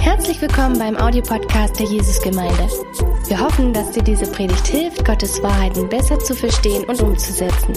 [0.00, 2.68] Herzlich willkommen beim Audiopodcast der Jesusgemeinde.
[3.26, 7.74] Wir hoffen, dass dir diese Predigt hilft, Gottes Wahrheiten besser zu verstehen und umzusetzen.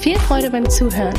[0.00, 1.14] Viel Freude beim Zuhören.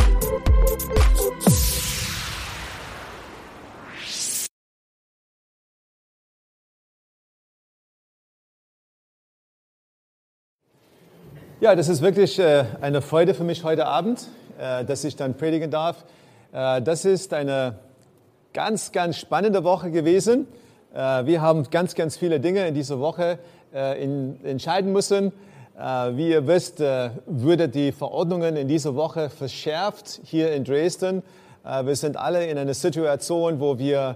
[11.61, 14.27] Ja, das ist wirklich äh, eine Freude für mich heute Abend,
[14.59, 16.03] äh, dass ich dann predigen darf.
[16.51, 17.79] Äh, das ist eine
[18.55, 20.47] ganz, ganz spannende Woche gewesen.
[20.93, 23.37] Wir haben ganz, ganz viele Dinge in dieser Woche
[23.73, 25.33] entscheiden müssen.
[25.75, 31.21] Wie ihr wisst, wurde die Verordnungen in dieser Woche verschärft hier in Dresden.
[31.83, 34.15] Wir sind alle in einer Situation, wo wir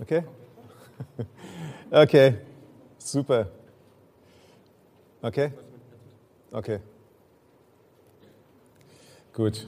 [0.00, 0.22] Okay?
[1.90, 2.34] Okay,
[2.98, 3.46] super.
[5.22, 5.52] Okay?
[6.52, 6.80] Okay.
[9.36, 9.66] Gut.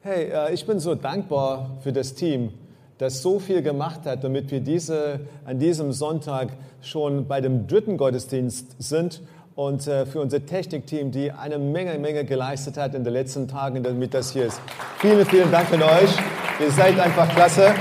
[0.00, 2.54] Hey, äh, ich bin so dankbar für das Team,
[2.96, 6.48] das so viel gemacht hat, damit wir diese, an diesem Sonntag
[6.80, 9.20] schon bei dem dritten Gottesdienst sind
[9.54, 13.82] und äh, für unser Technikteam, die eine Menge, Menge geleistet hat in den letzten Tagen,
[13.82, 14.62] damit das hier ist.
[15.00, 16.16] Vielen, vielen Dank an euch.
[16.58, 17.74] Ihr seid einfach klasse.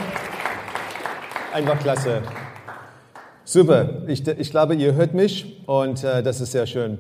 [1.54, 2.24] Einfach klasse.
[3.46, 7.00] Super, ich, ich glaube, ihr hört mich und äh, das ist sehr schön.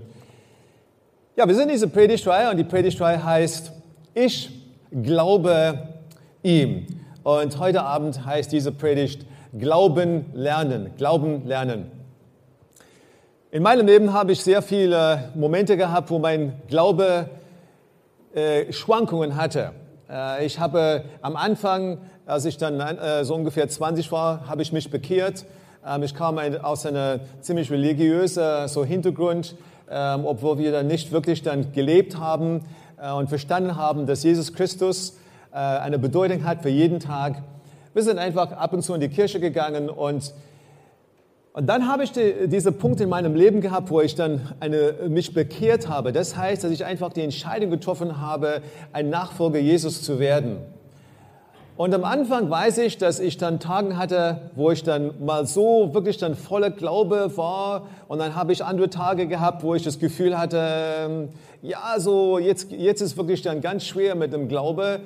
[1.38, 3.72] Ja, wir sind in dieser Predigtreihe und die Predigtreihe heißt
[4.14, 4.50] Ich
[4.92, 5.88] glaube
[6.44, 6.86] ihm.
[7.24, 9.26] Und heute Abend heißt diese Predigt
[9.58, 11.90] Glauben lernen, Glauben lernen.
[13.50, 17.30] In meinem Leben habe ich sehr viele Momente gehabt, wo mein Glaube
[18.36, 19.72] äh, Schwankungen hatte.
[20.10, 24.74] Äh, ich habe am Anfang, als ich dann äh, so ungefähr 20 war, habe ich
[24.74, 25.46] mich bekehrt
[25.86, 29.56] ähm, ich kam aus einer ziemlich religiösen Hintergrund,
[29.92, 32.62] ähm, obwohl wir dann nicht wirklich dann gelebt haben
[33.02, 35.18] äh, und verstanden haben, dass Jesus Christus
[35.52, 37.44] äh, eine Bedeutung hat für jeden Tag.
[37.94, 40.34] Wir sind einfach ab und zu in die Kirche gegangen und
[41.54, 44.94] und dann habe ich die, diese Punkt in meinem Leben gehabt, wo ich dann eine,
[45.10, 46.14] mich bekehrt habe.
[46.14, 48.62] Das heißt, dass ich einfach die Entscheidung getroffen habe,
[48.94, 50.60] ein Nachfolger Jesus zu werden.
[51.82, 55.96] Und am Anfang weiß ich, dass ich dann Tagen hatte, wo ich dann mal so
[55.96, 57.88] wirklich dann voller Glaube war.
[58.08, 61.30] Und dann habe ich andere Tage gehabt, wo ich das Gefühl hatte, ähm,
[61.64, 65.00] ja, so jetzt, jetzt ist wirklich dann ganz schwer mit dem Glaube.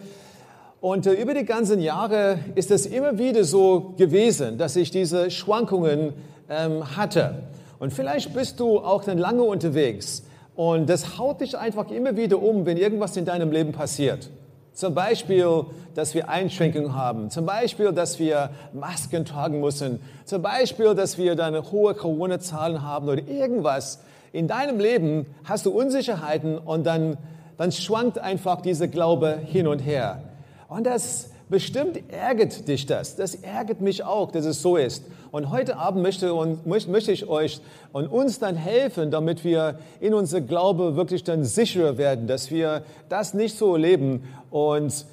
[0.82, 5.32] Und äh, über die ganzen Jahre ist es immer wieder so gewesen, dass ich diese
[5.32, 6.12] Schwankungen
[6.50, 7.36] ähm, hatte.
[7.80, 10.24] Und vielleicht bist du auch dann lange unterwegs.
[10.58, 14.30] Und das haut dich einfach immer wieder um, wenn irgendwas in deinem Leben passiert.
[14.76, 15.66] Zum Beispiel,
[15.96, 17.30] dass wir Einschränkungen haben.
[17.30, 20.02] Zum Beispiel, dass wir Masken tragen müssen.
[20.26, 24.02] Zum Beispiel, dass wir dann hohe Corona-Zahlen haben oder irgendwas.
[24.34, 27.18] In deinem Leben hast du Unsicherheiten und dann,
[27.58, 30.22] dann schwankt einfach dieser Glaube hin und her.
[30.68, 33.16] Und das Bestimmt ärgert dich das.
[33.16, 35.04] Das ärgert mich auch, dass es so ist.
[35.32, 37.62] Und heute Abend möchte, und, möchte ich euch
[37.92, 42.84] und uns dann helfen, damit wir in unser Glaube wirklich dann sicherer werden, dass wir
[43.10, 45.06] das nicht so leben und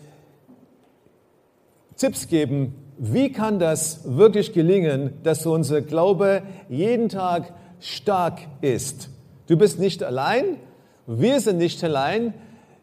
[1.97, 9.11] Tipps geben, wie kann das wirklich gelingen, dass unser Glaube jeden Tag stark ist.
[9.49, 10.57] Du bist nicht allein,
[11.07, 12.33] wir sind nicht allein,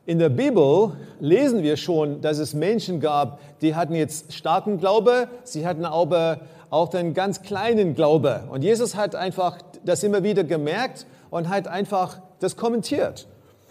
[0.10, 5.28] in der Bibel lesen wir schon, dass es Menschen gab, die hatten jetzt starken Glaube,
[5.44, 6.40] sie hatten aber
[6.72, 8.46] auch den ganz kleinen Glaube.
[8.50, 13.28] Und Jesus hat einfach das immer wieder gemerkt und hat einfach das kommentiert.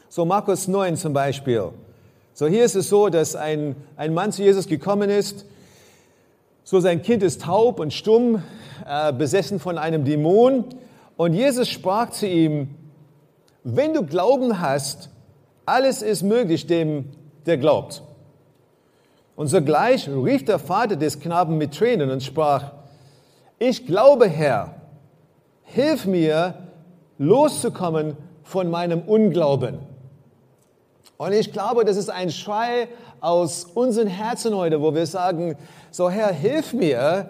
[0.09, 1.71] So Markus 9 zum Beispiel.
[2.35, 5.45] So hier ist es so, dass ein, ein Mann zu Jesus gekommen ist.
[6.63, 8.45] So sein Kind ist taub und stumm,
[8.87, 10.67] äh, besessen von einem Dämon.
[11.17, 12.77] Und Jesus sprach zu ihm,
[13.65, 15.11] wenn du Glauben hast,
[15.69, 17.11] alles ist möglich dem,
[17.45, 18.03] der glaubt.
[19.37, 22.73] Und sogleich rief der Vater des Knaben mit Tränen und sprach,
[23.59, 24.77] ich glaube, Herr,
[25.65, 26.55] hilf mir,
[27.19, 29.79] loszukommen von meinem Unglauben.
[31.19, 32.89] Und ich glaube, das ist ein Schrei
[33.21, 35.57] aus unseren Herzen heute, wo wir sagen,
[35.91, 37.29] so Herr, hilf mir,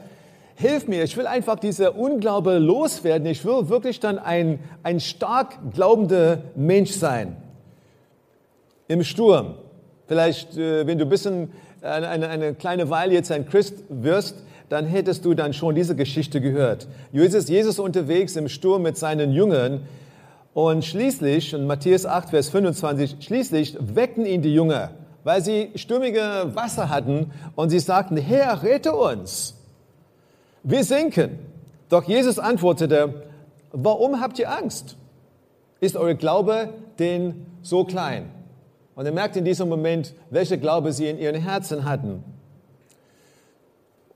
[0.54, 3.26] hilf mir, ich will einfach diese Unglaube loswerden.
[3.26, 7.36] Ich will wirklich dann ein, ein stark glaubender Mensch sein
[8.88, 9.54] im Sturm.
[10.06, 11.52] Vielleicht, äh, wenn du ein bisschen
[11.82, 16.40] eine, eine kleine Weile jetzt ein Christ wirst, dann hättest du dann schon diese Geschichte
[16.40, 16.88] gehört.
[17.12, 19.82] Jesus, Jesus unterwegs im Sturm mit seinen Jüngern
[20.54, 24.90] und schließlich, in Matthäus 8, Vers 25, schließlich weckten ihn die Jünger,
[25.24, 29.54] weil sie stürmige Wasser hatten und sie sagten, Herr, rette uns.
[30.62, 31.38] Wir sinken.
[31.88, 33.22] Doch Jesus antwortete,
[33.72, 34.96] warum habt ihr Angst?
[35.80, 38.30] Ist euer Glaube denn so klein?
[38.98, 42.24] Und er merkt in diesem Moment, welche Glaube sie in ihren Herzen hatten.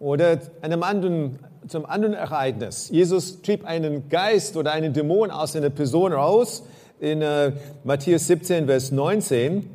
[0.00, 1.38] Oder einem anderen,
[1.68, 2.88] zum anderen Ereignis.
[2.90, 6.64] Jesus trieb einen Geist oder einen Dämon aus einer Person raus
[6.98, 7.52] in äh,
[7.84, 9.70] Matthäus 17, Vers 19.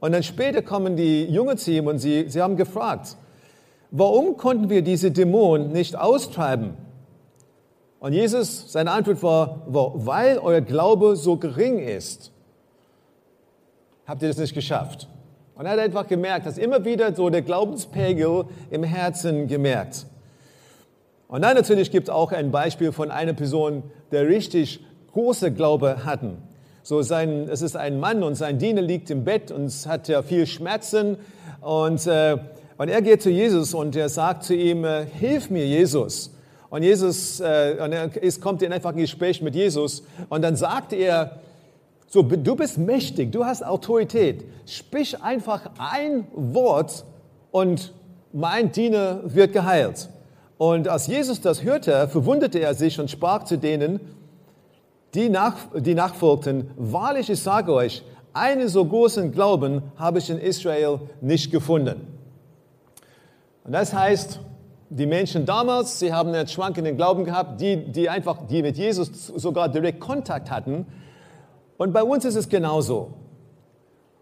[0.00, 3.16] Und dann später kommen die Jungen zu ihm und sie, sie haben gefragt,
[3.90, 6.72] warum konnten wir diese Dämonen nicht austreiben?
[8.00, 12.32] Und Jesus, seine Antwort war, weil euer Glaube so gering ist,
[14.08, 15.06] habt ihr das nicht geschafft.
[15.54, 20.06] Und er hat einfach gemerkt, dass immer wieder so der Glaubenspegel im Herzen gemerkt.
[21.28, 24.80] Und dann natürlich gibt es auch ein Beispiel von einer Person, der richtig
[25.12, 26.38] große Glaube hatten.
[26.82, 30.22] So sein, es ist ein Mann und sein Diener liegt im Bett und hat ja
[30.22, 31.18] viel Schmerzen
[31.60, 32.38] und, äh,
[32.78, 36.32] und er geht zu Jesus und er sagt zu ihm, äh, hilf mir Jesus.
[36.70, 40.56] Und Jesus, äh, und er ist, kommt in einfach ein Gespräch mit Jesus und dann
[40.56, 41.40] sagt er,
[42.08, 44.44] so, du bist mächtig, du hast Autorität.
[44.66, 47.04] Sprich einfach ein Wort
[47.50, 47.92] und
[48.32, 50.08] mein Diener wird geheilt.
[50.56, 54.00] Und als Jesus das hörte, verwunderte er sich und sprach zu denen,
[55.14, 58.02] die, nach, die nachfolgten, wahrlich, ich sage euch,
[58.32, 62.06] einen so großen Glauben habe ich in Israel nicht gefunden.
[63.64, 64.40] Und das heißt,
[64.90, 69.26] die Menschen damals, sie haben einen schwankenden Glauben gehabt, die, die einfach, die mit Jesus
[69.26, 70.86] sogar direkt Kontakt hatten,
[71.78, 73.14] und bei uns ist es genauso.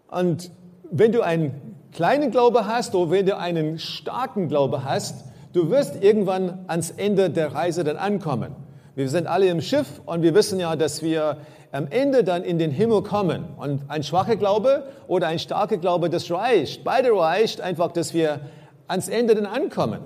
[0.09, 0.51] Und
[0.89, 6.01] wenn du einen kleinen Glaube hast oder wenn du einen starken Glaube hast, du wirst
[6.01, 8.55] irgendwann ans Ende der Reise dann ankommen.
[8.95, 11.37] Wir sind alle im Schiff und wir wissen ja, dass wir
[11.71, 13.45] am Ende dann in den Himmel kommen.
[13.57, 16.83] Und ein schwacher Glaube oder ein starker Glaube, das reicht.
[16.83, 18.39] Beide reicht einfach, dass wir
[18.87, 19.99] ans Ende dann ankommen.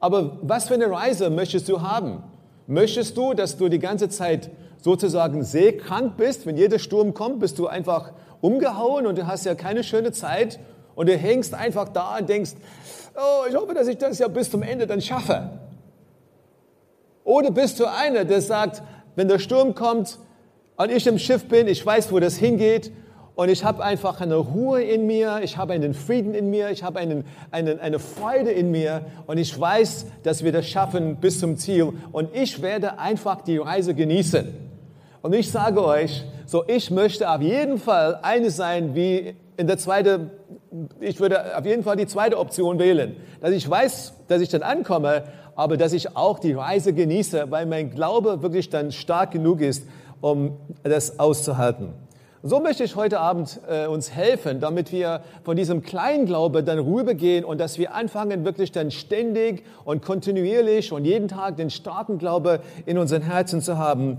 [0.00, 2.22] Aber was für eine Reise möchtest du haben?
[2.66, 4.50] Möchtest du, dass du die ganze Zeit
[4.80, 9.54] sozusagen seekrank bist, wenn jeder Sturm kommt, bist du einfach umgehauen und du hast ja
[9.54, 10.58] keine schöne Zeit
[10.94, 12.52] und du hängst einfach da und denkst,
[13.14, 15.50] oh, ich hoffe, dass ich das ja bis zum Ende dann schaffe.
[17.24, 18.82] Oder bist du einer, der sagt,
[19.16, 20.18] wenn der Sturm kommt
[20.76, 22.92] und ich im Schiff bin, ich weiß, wo das hingeht
[23.34, 26.82] und ich habe einfach eine Ruhe in mir, ich habe einen Frieden in mir, ich
[26.82, 31.40] habe einen, einen, eine Freude in mir und ich weiß, dass wir das schaffen bis
[31.40, 34.65] zum Ziel und ich werde einfach die Reise genießen.
[35.26, 39.76] Und ich sage euch, so ich möchte auf jeden Fall eine sein wie in der
[39.76, 40.30] zweiten,
[41.00, 44.62] ich würde auf jeden Fall die zweite Option wählen, dass ich weiß, dass ich dann
[44.62, 45.24] ankomme,
[45.56, 49.88] aber dass ich auch die Reise genieße, weil mein Glaube wirklich dann stark genug ist,
[50.20, 51.92] um das auszuhalten.
[52.44, 57.44] So möchte ich heute Abend äh, uns helfen, damit wir von diesem Kleinglaube dann rübergehen
[57.44, 62.60] und dass wir anfangen, wirklich dann ständig und kontinuierlich und jeden Tag den starken Glaube
[62.84, 64.18] in unseren Herzen zu haben.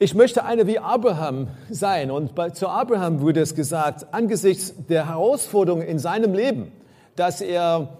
[0.00, 2.12] Ich möchte einer wie Abraham sein.
[2.12, 6.70] Und bei, zu Abraham wurde es gesagt, angesichts der Herausforderungen in seinem Leben,
[7.16, 7.98] dass er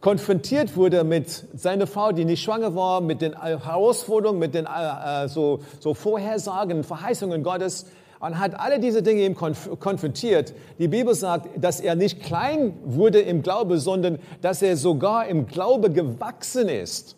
[0.00, 5.26] konfrontiert wurde mit seiner Frau, die nicht schwanger war, mit den Herausforderungen, mit den äh,
[5.26, 7.86] so, so Vorhersagen, Verheißungen Gottes,
[8.20, 10.54] und hat alle diese Dinge ihm konf konfrontiert.
[10.78, 15.48] Die Bibel sagt, dass er nicht klein wurde im Glaube, sondern dass er sogar im
[15.48, 17.16] Glaube gewachsen ist.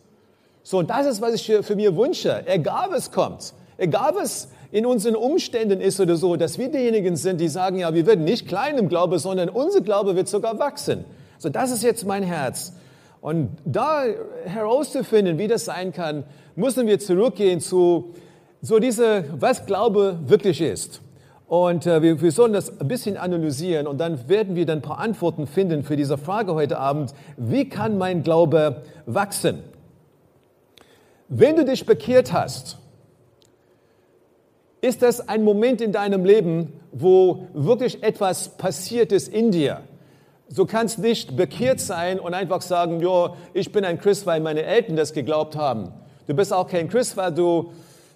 [0.63, 2.47] So, und das ist, was ich für mir wünsche.
[2.47, 7.41] Egal was kommt, egal was in unseren Umständen ist oder so, dass wir diejenigen sind,
[7.41, 11.05] die sagen, ja, wir werden nicht klein im Glaube, sondern unser Glaube wird sogar wachsen.
[11.39, 12.73] So, das ist jetzt mein Herz.
[13.21, 14.05] Und da
[14.45, 16.25] herauszufinden, wie das sein kann,
[16.57, 18.15] müssen wir zurückgehen zu
[18.61, 21.01] so diese, was Glaube wirklich ist.
[21.47, 24.83] Und äh, wir, wir sollen das ein bisschen analysieren und dann werden wir dann ein
[24.83, 27.15] paar Antworten finden für diese Frage heute Abend.
[27.37, 29.61] Wie kann mein Glaube wachsen?
[31.29, 32.79] Wenn du dich bekehrt hast,
[34.85, 39.81] ist das ein Moment in deinem Leben, wo wirklich etwas passiert ist in dir.
[40.55, 44.63] Du kannst nicht bekehrt sein und einfach sagen, ja, ich bin ein Christ, weil meine
[44.63, 45.91] Eltern das geglaubt haben.
[46.27, 47.73] Du bist auch kein Christ, weil du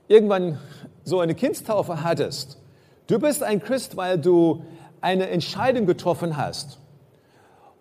[0.08, 0.58] irgendwann
[1.04, 2.58] so eine Kindstaufe hattest.
[3.06, 4.62] Du bist ein Christ, weil du
[5.00, 6.80] eine Entscheidung getroffen hast.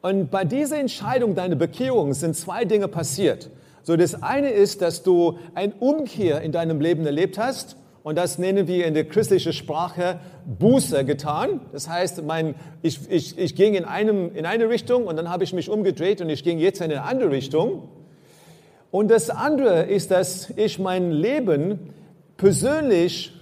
[0.02, 3.50] Und bei dieser Entscheidung, deiner Bekehrung, sind zwei Dinge passiert.
[3.84, 7.76] So, das eine ist, dass du ein Umkehr in deinem Leben erlebt hast.
[8.08, 11.60] Und das nennen wir in der christlichen Sprache Buße getan.
[11.74, 15.44] Das heißt, mein, ich, ich, ich ging in, einem, in eine Richtung und dann habe
[15.44, 17.90] ich mich umgedreht und ich ging jetzt in eine andere Richtung.
[18.92, 21.94] Und das andere ist, dass ich mein Leben
[22.38, 23.34] persönlich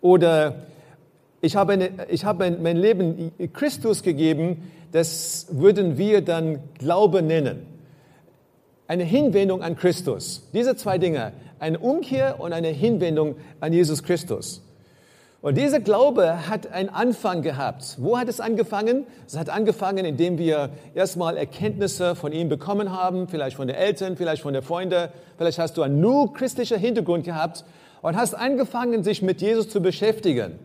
[0.00, 0.66] oder
[1.40, 7.22] ich habe, eine, ich habe mein, mein Leben Christus gegeben, das würden wir dann Glaube
[7.22, 7.66] nennen.
[8.86, 10.48] Eine Hinwendung an Christus.
[10.52, 14.62] Diese zwei Dinge, eine Umkehr und eine Hinwendung an Jesus Christus.
[15.42, 17.96] Und dieser Glaube hat einen Anfang gehabt.
[17.98, 19.06] Wo hat es angefangen?
[19.26, 24.16] Es hat angefangen, indem wir erstmal Erkenntnisse von ihm bekommen haben, vielleicht von den Eltern,
[24.18, 27.64] vielleicht von den Freunden, vielleicht hast du einen nur christlicher Hintergrund gehabt
[28.02, 30.58] und hast angefangen, sich mit Jesus zu beschäftigen.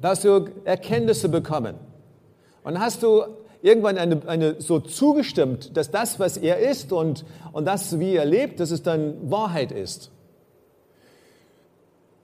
[0.00, 1.74] Da hast du Erkenntnisse bekommen.
[2.62, 3.24] Und hast du
[3.62, 8.26] irgendwann eine, eine, so zugestimmt, dass das, was er ist und, und das, wie er
[8.26, 10.12] lebt, dass es dann Wahrheit ist.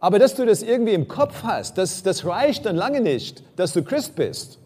[0.01, 3.73] Aber dass du das irgendwie im Kopf hast, das, das reicht dann lange nicht, dass
[3.73, 4.59] du Christ bist.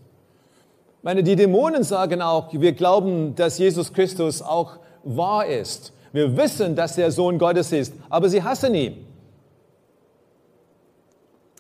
[0.99, 5.93] Ich meine, die Dämonen sagen auch, wir glauben, dass Jesus Christus auch wahr ist.
[6.13, 9.07] Wir wissen, dass er Sohn Gottes ist, aber sie hassen ihn.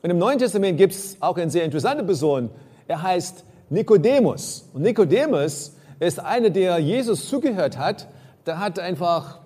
[0.02, 2.50] Und im Neuen Testament gibt es auch eine sehr interessante Person.
[2.88, 4.68] Er heißt Nikodemus.
[4.72, 8.08] Und Nikodemus ist einer, der Jesus zugehört hat.
[8.46, 9.39] Der hat einfach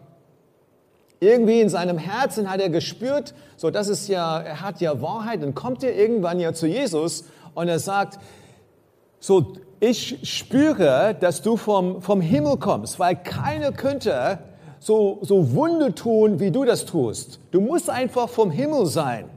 [1.24, 5.42] irgendwie in seinem Herzen hat er gespürt, so das ist ja, er hat ja Wahrheit.
[5.42, 8.18] Dann kommt er irgendwann ja zu Jesus und er sagt,
[9.20, 14.38] so ich spüre, dass du vom, vom Himmel kommst, weil keiner könnte
[14.78, 17.40] so, so Wunder tun, wie du das tust.
[17.50, 19.30] Du musst einfach vom Himmel sein.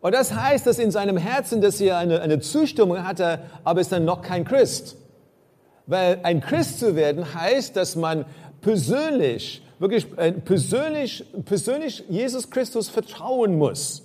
[0.00, 3.90] Und das heißt, dass in seinem Herzen, dass er eine, eine Zustimmung hatte, aber ist
[3.90, 4.96] dann noch kein Christ.
[5.86, 8.24] Weil ein Christ zu werden heißt, dass man
[8.60, 14.02] persönlich wirklich äh, persönlich, persönlich Jesus Christus vertrauen muss.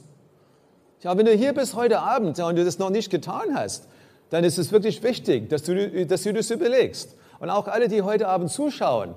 [1.01, 3.87] Ja, wenn du hier bist heute Abend ja, und du das noch nicht getan hast,
[4.29, 7.15] dann ist es wirklich wichtig, dass du, dass du das überlegst.
[7.39, 9.15] Und auch alle, die heute Abend zuschauen,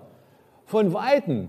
[0.64, 1.48] von Weitem,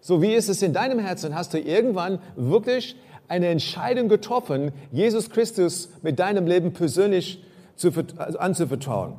[0.00, 2.96] so wie ist es in deinem Herzen, hast du irgendwann wirklich
[3.28, 7.42] eine Entscheidung getroffen, Jesus Christus mit deinem Leben persönlich
[7.76, 7.90] zu,
[8.38, 9.14] anzuvertrauen.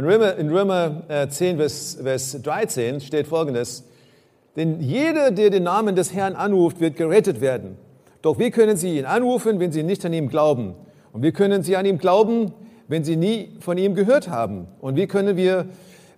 [0.00, 3.84] Und in Römer 10, äh, Vers, Vers 13 steht folgendes,
[4.56, 7.76] denn jeder, der den Namen des Herrn anruft, wird gerettet werden.
[8.22, 10.72] Doch wie können sie ihn anrufen, wenn sie nicht an ihm glauben?
[11.12, 12.54] Und wie können sie an ihm glauben,
[12.88, 14.68] wenn sie nie von ihm gehört haben?
[14.80, 15.66] Und wie können wir,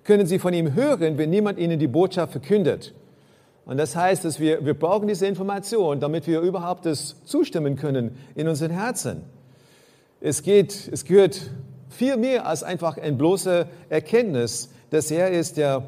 [0.04, 2.94] können sie von ihm hören, wenn niemand ihnen die Botschaft verkündet?
[3.66, 8.16] Und das heißt, dass wir, wir brauchen diese Information, damit wir überhaupt das zustimmen können
[8.36, 9.22] in unseren Herzen.
[10.20, 11.50] Es geht, es gehört
[11.92, 15.82] viel mehr als einfach eine bloße Erkenntnis, dass er ist, der,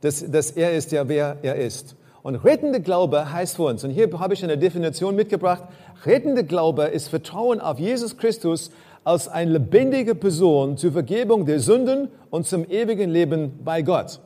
[0.00, 1.96] dass, dass er ist, der wer er ist.
[2.22, 5.64] Und rettende Glaube heißt für uns, und hier habe ich eine Definition mitgebracht,
[6.04, 8.70] rettende Glaube ist Vertrauen auf Jesus Christus
[9.04, 14.20] als eine lebendige Person zur Vergebung der Sünden und zum ewigen Leben bei Gott.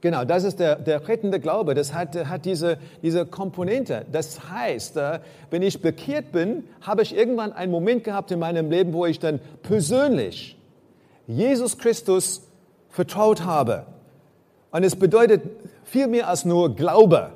[0.00, 1.74] Genau, das ist der, der rettende Glaube.
[1.74, 4.06] Das hat, hat diese, diese Komponente.
[4.12, 8.70] Das heißt, äh, wenn ich bekehrt bin, habe ich irgendwann einen Moment gehabt in meinem
[8.70, 10.56] Leben, wo ich dann persönlich
[11.26, 12.42] Jesus Christus
[12.90, 13.86] vertraut habe.
[14.70, 15.42] Und es bedeutet
[15.84, 17.32] viel mehr als nur Glaube.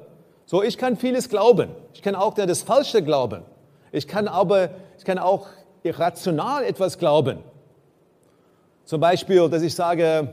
[0.47, 1.71] So, ich kann vieles glauben.
[1.95, 3.42] Ich kann auch das Falsche glauben.
[3.90, 5.49] Ich kann aber, ich kann auch
[5.83, 7.38] irrational etwas glauben.
[8.85, 10.28] Zum Beispiel, dass ich sage,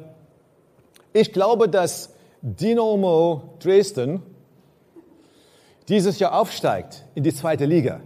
[1.14, 4.22] ich glaube, dass Dynamo Dresden
[5.90, 8.00] dieses Jahr aufsteigt in die zweite Liga.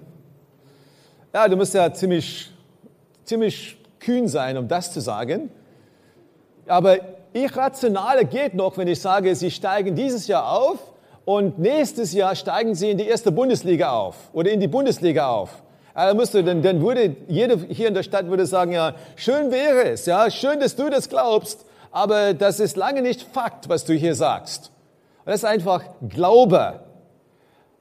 [1.34, 2.52] Ja, du musst ja ziemlich,
[3.26, 5.50] ziemlich kühn sein, um das zu sagen.
[6.68, 6.98] Aber
[7.34, 10.80] irrationale geht noch, wenn ich sage, sie steigen dieses Jahr auf
[11.26, 15.64] und nächstes Jahr steigen sie in die erste Bundesliga auf oder in die Bundesliga auf.
[15.96, 19.90] Ja, dann, dann, dann würde jeder hier in der Stadt würde sagen, ja, schön wäre
[19.90, 23.94] es, ja, schön, dass du das glaubst, aber das ist lange nicht Fakt, was du
[23.94, 24.72] hier sagst.
[25.26, 26.82] Das ist einfach Glaube.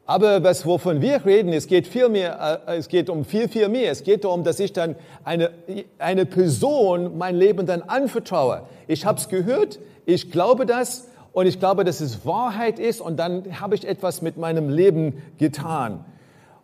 [0.05, 3.69] Aber was, wovon wir reden, es geht viel mehr, äh, es geht um viel, viel
[3.69, 3.91] mehr.
[3.91, 5.51] Es geht darum, dass ich dann eine,
[5.99, 8.63] eine Person mein Leben dann anvertraue.
[8.87, 13.17] Ich habe es gehört, ich glaube das und ich glaube, dass es Wahrheit ist und
[13.17, 16.05] dann habe ich etwas mit meinem Leben getan.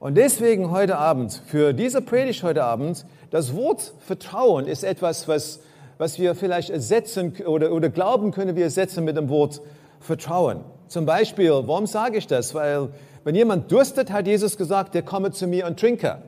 [0.00, 5.60] Und deswegen heute Abend, für diese Predigt heute Abend, das Wort Vertrauen ist etwas, was
[5.98, 9.60] was wir vielleicht ersetzen oder, oder glauben können wir ersetzen mit dem Wort
[10.00, 10.60] Vertrauen.
[10.86, 12.54] Zum Beispiel, warum sage ich das?
[12.54, 12.90] Weil
[13.24, 16.22] wenn jemand durstet, hat Jesus gesagt, der komme zu mir und trinke.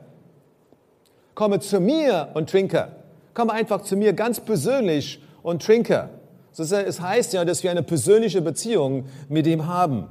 [1.33, 2.89] Komme zu mir und trinke.
[3.33, 6.09] Komme einfach zu mir ganz persönlich und trinke.
[6.55, 10.09] Es heißt ja, dass wir eine persönliche Beziehung mit ihm haben.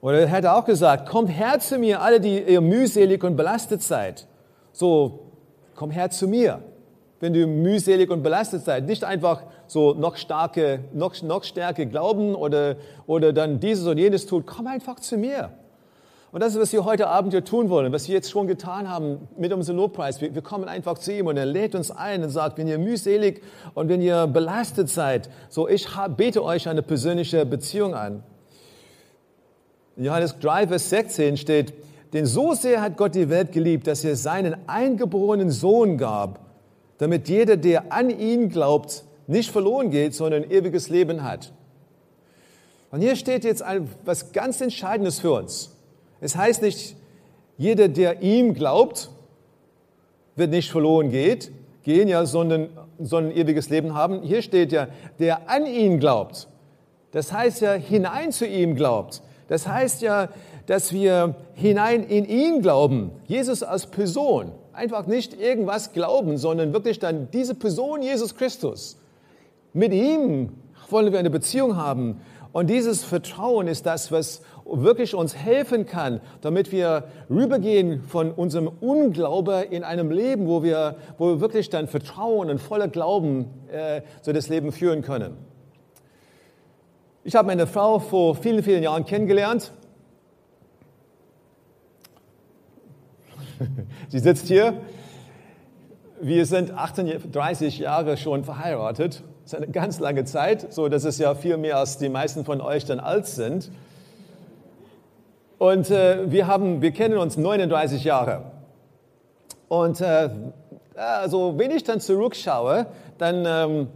[0.00, 3.82] Oder er hätte auch gesagt, kommt her zu mir, alle, die ihr mühselig und belastet
[3.82, 4.26] seid.
[4.72, 5.32] So,
[5.74, 6.62] komm her zu mir
[7.20, 8.86] wenn du mühselig und belastet seid.
[8.86, 14.26] Nicht einfach so noch starke, noch, noch stärker glauben oder, oder dann dieses und jenes
[14.26, 14.44] tun.
[14.46, 15.50] Komm einfach zu mir.
[16.30, 18.88] Und das ist, was wir heute Abend hier tun wollen, was wir jetzt schon getan
[18.88, 20.20] haben mit unserem Lobpreis.
[20.20, 22.78] Wir, wir kommen einfach zu ihm und er lädt uns ein und sagt, wenn ihr
[22.78, 23.42] mühselig
[23.74, 28.22] und wenn ihr belastet seid, so ich bete euch eine persönliche Beziehung an.
[29.96, 31.72] In Johannes 3, Vers 16 steht,
[32.12, 36.40] denn so sehr hat Gott die Welt geliebt, dass er seinen eingeborenen Sohn gab,
[36.98, 41.52] damit jeder, der an ihn glaubt, nicht verloren geht, sondern ewiges Leben hat.
[42.90, 45.76] Und hier steht jetzt etwas ganz Entscheidendes für uns.
[46.20, 46.96] Es heißt nicht,
[47.56, 49.10] jeder, der ihm glaubt,
[50.36, 51.50] wird nicht verloren geht,
[51.82, 54.22] gehen, ja, sondern, sondern ewiges Leben haben.
[54.22, 54.88] Hier steht ja,
[55.18, 56.48] der an ihn glaubt.
[57.12, 59.22] Das heißt ja, hinein zu ihm glaubt.
[59.48, 60.28] Das heißt ja,
[60.66, 63.10] dass wir hinein in ihn glauben.
[63.26, 64.52] Jesus als Person.
[64.78, 68.96] Einfach nicht irgendwas glauben, sondern wirklich dann diese Person Jesus Christus.
[69.72, 70.50] Mit ihm
[70.88, 72.20] wollen wir eine Beziehung haben.
[72.52, 78.68] Und dieses Vertrauen ist das, was wirklich uns helfen kann, damit wir rübergehen von unserem
[78.68, 84.02] Unglaube in einem Leben, wo wir, wo wir wirklich dann Vertrauen und voller Glauben äh,
[84.22, 85.38] so das Leben führen können.
[87.24, 89.72] Ich habe meine Frau vor vielen, vielen Jahren kennengelernt.
[94.08, 94.74] Sie sitzt hier.
[96.20, 99.22] Wir sind 38 Jahre schon verheiratet.
[99.44, 102.44] Das ist eine ganz lange Zeit, so dass es ja viel mehr als die meisten
[102.44, 103.70] von euch dann alt sind.
[105.58, 108.42] Und äh, wir, haben, wir kennen uns 39 Jahre.
[109.68, 110.28] Und äh,
[110.94, 112.86] also, wenn ich dann zurückschaue,
[113.18, 113.88] dann ähm,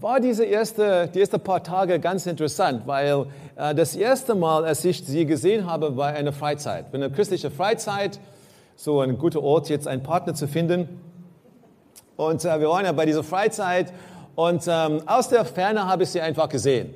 [0.00, 4.84] war diese erste, die ersten paar Tage ganz interessant, weil äh, das erste Mal, als
[4.84, 6.86] ich sie gesehen habe, war eine Freizeit.
[6.92, 8.20] Eine christliche Freizeit,
[8.76, 11.00] so ein guter Ort, jetzt einen Partner zu finden.
[12.16, 13.92] Und äh, wir waren ja bei dieser Freizeit
[14.34, 16.94] und ähm, aus der Ferne habe ich sie einfach gesehen.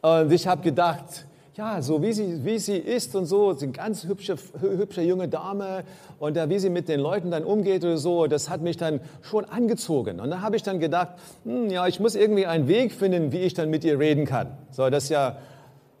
[0.00, 1.26] Und ich habe gedacht,
[1.58, 5.82] ja, so wie sie, wie sie ist und so, eine ganz hübsche, hübsche junge Dame
[6.20, 9.00] und äh, wie sie mit den Leuten dann umgeht oder so, das hat mich dann
[9.22, 10.20] schon angezogen.
[10.20, 11.14] Und da habe ich dann gedacht,
[11.44, 14.56] hm, ja, ich muss irgendwie einen Weg finden, wie ich dann mit ihr reden kann.
[14.70, 15.38] So, das ja,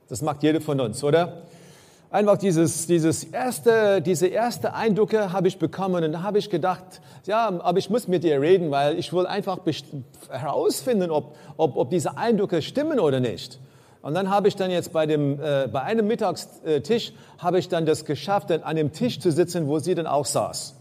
[0.08, 1.42] das macht jeder von uns, oder?
[2.10, 7.02] Einfach dieses, dieses erste, diese erste Eindrücke habe ich bekommen und da habe ich gedacht,
[7.26, 9.58] ja, aber ich muss mit ihr reden, weil ich will einfach
[10.30, 13.60] herausfinden, ob, ob, ob diese Eindrücke stimmen oder nicht.
[14.00, 17.84] Und dann habe ich dann jetzt bei, dem, äh, bei einem Mittagstisch, habe ich dann
[17.84, 20.76] das geschafft, dann an dem Tisch zu sitzen, wo sie dann auch saß.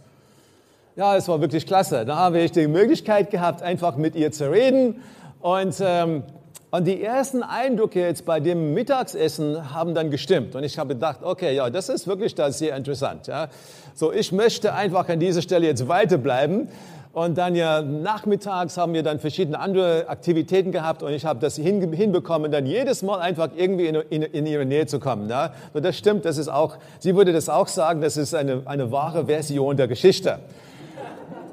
[0.95, 2.05] Ja, es war wirklich klasse.
[2.05, 5.01] Da habe ich die Möglichkeit gehabt, einfach mit ihr zu reden.
[5.41, 6.23] Und, ähm,
[6.69, 10.53] und die ersten Eindrücke jetzt bei dem Mittagsessen haben dann gestimmt.
[10.53, 13.27] Und ich habe gedacht, okay, ja, das ist wirklich da sehr interessant.
[13.27, 13.47] Ja.
[13.93, 16.67] So, ich möchte einfach an dieser Stelle jetzt weiterbleiben.
[17.13, 21.56] Und dann ja nachmittags haben wir dann verschiedene andere Aktivitäten gehabt und ich habe das
[21.56, 25.27] hin, hinbekommen, dann jedes Mal einfach irgendwie in, in, in ihre Nähe zu kommen.
[25.27, 25.51] Ja?
[25.73, 28.91] Und das stimmt, das ist auch, sie würde das auch sagen, das ist eine, eine
[28.91, 30.38] wahre Version der Geschichte.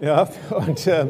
[0.01, 1.07] Ja, und, äh,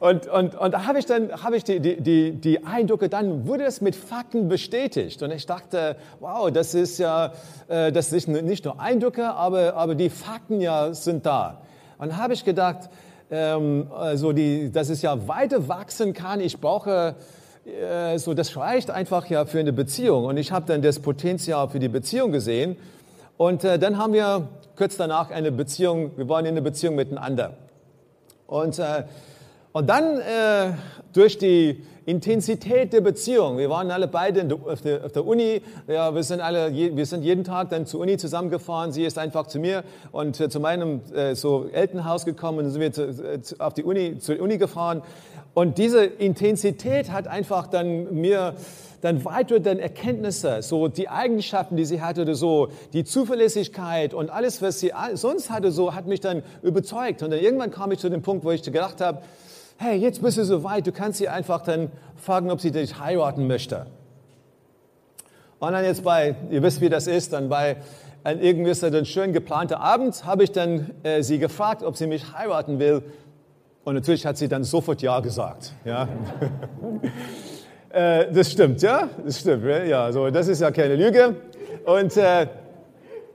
[0.00, 3.64] und, und, und da habe ich dann habe ich die, die, die, Eindrücke, dann wurde
[3.64, 5.22] es mit Fakten bestätigt.
[5.22, 7.32] Und ich dachte, wow, das ist ja,
[7.68, 11.62] äh, das ist nicht nur Eindrücke, aber, aber die Fakten ja sind da.
[11.98, 12.90] Und habe ich gedacht,
[13.30, 16.40] ähm, also die, dass es ja weiter wachsen kann.
[16.40, 17.14] Ich brauche
[17.64, 20.26] äh, so, das reicht einfach ja für eine Beziehung.
[20.26, 22.76] Und ich habe dann das Potenzial für die Beziehung gesehen.
[23.38, 27.54] Und äh, dann haben wir kurz danach eine Beziehung, wir waren in eine Beziehung miteinander.
[28.46, 29.04] Und, äh,
[29.72, 30.72] und dann äh,
[31.12, 33.58] durch die Intensität der Beziehung.
[33.58, 35.60] Wir waren alle beide auf der, auf der Uni.
[35.88, 38.92] Ja, wir sind alle, wir sind jeden Tag dann zur Uni zusammengefahren.
[38.92, 39.82] Sie ist einfach zu mir
[40.12, 42.60] und äh, zu meinem äh, so Elternhaus gekommen.
[42.60, 42.92] und sind wir
[43.42, 45.02] zu, auf die Uni, zur Uni gefahren.
[45.52, 48.54] Und diese Intensität hat einfach dann mir
[49.00, 54.80] dann weitere Erkenntnisse, so die Eigenschaften, die sie hatte, so die Zuverlässigkeit und alles, was
[54.80, 57.22] sie sonst hatte, so hat mich dann überzeugt.
[57.22, 59.22] Und dann irgendwann kam ich zu dem Punkt, wo ich gedacht habe,
[59.78, 62.98] hey, jetzt bist du so weit, du kannst sie einfach dann fragen, ob sie dich
[62.98, 63.86] heiraten möchte.
[65.58, 67.76] Und dann jetzt bei, ihr wisst, wie das ist, dann bei
[68.24, 72.32] ein irgendwie ein schön geplanter Abend habe ich dann äh, sie gefragt, ob sie mich
[72.32, 73.02] heiraten will.
[73.84, 75.72] Und natürlich hat sie dann sofort Ja gesagt.
[75.84, 76.08] Ja.
[77.96, 79.08] äh, das stimmt, ja?
[79.24, 80.12] Das stimmt, ja.
[80.12, 81.34] So, das ist ja keine Lüge.
[81.86, 82.46] Und, äh,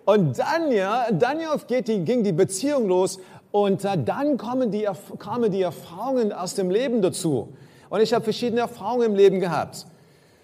[0.06, 3.20] und dann, ja, dann ja geht die, ging die Beziehung los
[3.52, 7.50] und äh, dann kommen die, kamen die Erfahrungen aus dem Leben dazu.
[7.90, 9.88] Und ich habe verschiedene Erfahrungen im Leben gehabt.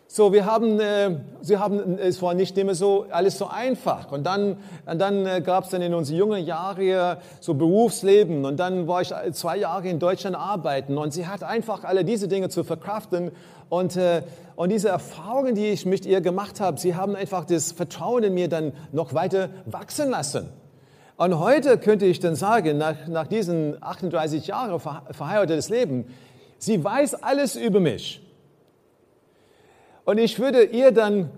[0.10, 4.12] So, wir haben, äh, sie haben, es war nicht immer so alles so einfach.
[4.12, 8.46] Und dann, und dann äh, gab es dann in unseren jungen Jahren so Berufsleben.
[8.46, 10.98] Und dann war ich zwei Jahre in Deutschland arbeiten.
[10.98, 13.32] Und sie hat einfach alle diese Dinge zu verkraften.
[13.70, 14.24] Und, äh,
[14.56, 18.34] und diese Erfahrungen, die ich mit ihr gemacht habe, sie haben einfach das Vertrauen in
[18.34, 20.50] mir dann noch weiter wachsen lassen.
[21.18, 26.06] Und heute könnte ich dann sagen, nach, nach diesen 38 Jahren verheiratetes Leben,
[26.60, 28.22] sie weiß alles über mich.
[30.06, 31.32] Und ich würde ihr dann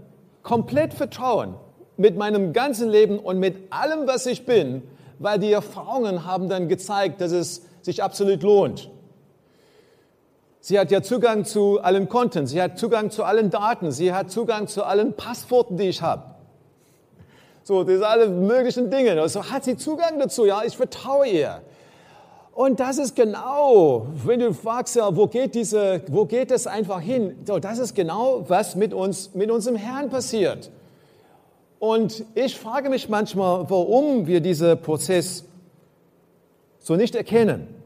[0.43, 1.55] komplett vertrauen,
[1.97, 4.83] mit meinem ganzen Leben und mit allem, was ich bin,
[5.17, 8.89] weil die Erfahrungen haben dann gezeigt, dass es sich absolut lohnt.
[10.61, 14.29] Sie hat ja Zugang zu allen Konten, sie hat Zugang zu allen Daten, sie hat
[14.29, 16.23] Zugang zu allen Passworten, die ich habe.
[17.63, 19.21] So, diese alle möglichen Dinge.
[19.21, 21.61] Also hat sie Zugang dazu, ja, ich vertraue ihr.
[22.53, 26.99] Und das ist genau, wenn du fragst, ja, wo geht diese, wo geht das einfach
[26.99, 27.37] hin?
[27.45, 30.69] So, das ist genau, was mit uns, mit unserem Herrn passiert.
[31.79, 35.45] Und ich frage mich manchmal, warum wir diesen Prozess
[36.79, 37.78] so nicht erkennen.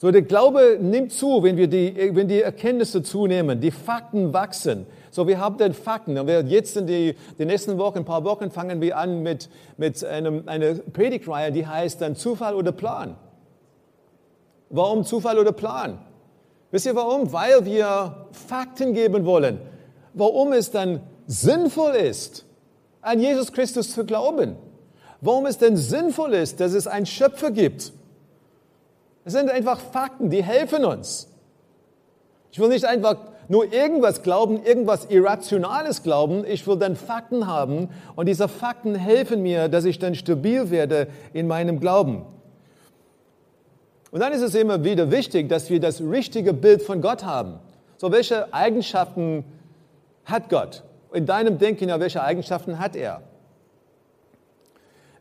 [0.00, 4.86] So, der Glaube nimmt zu, wenn wir die, wenn die Erkenntnisse zunehmen, die Fakten wachsen.
[5.10, 6.18] So, wir haben den Fakten.
[6.18, 9.50] Und wir jetzt in die, die nächsten Wochen, ein paar Wochen, fangen wir an mit,
[9.76, 13.14] mit einem, einer Predigtreihe, die heißt dann Zufall oder Plan.
[14.70, 15.98] Warum Zufall oder Plan?
[16.70, 17.30] Wisst ihr warum?
[17.30, 19.60] Weil wir Fakten geben wollen.
[20.14, 22.46] Warum es dann sinnvoll ist,
[23.02, 24.56] an Jesus Christus zu glauben.
[25.20, 27.92] Warum es denn sinnvoll ist, dass es einen Schöpfer gibt.
[29.24, 31.28] Es sind einfach Fakten, die helfen uns.
[32.52, 33.16] Ich will nicht einfach
[33.48, 36.44] nur irgendwas glauben, irgendwas Irrationales glauben.
[36.46, 41.08] Ich will dann Fakten haben und diese Fakten helfen mir, dass ich dann stabil werde
[41.32, 42.24] in meinem Glauben.
[44.10, 47.60] Und dann ist es immer wieder wichtig, dass wir das richtige Bild von Gott haben.
[47.98, 49.44] So, welche Eigenschaften
[50.24, 50.82] hat Gott?
[51.12, 53.22] in deinem Denken, ja, welche Eigenschaften hat er?